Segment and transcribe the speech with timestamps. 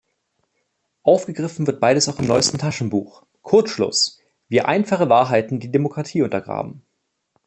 [1.03, 4.17] Aufgegriffen wird beides auch im neuesten Taschenbuch "Kurzschluss:
[4.49, 6.81] Wie einfache Wahrheiten die Demokratie untergraben".